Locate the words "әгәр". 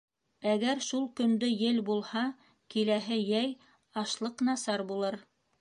0.51-0.79